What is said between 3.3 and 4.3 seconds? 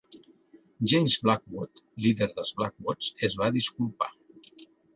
es va disculpar.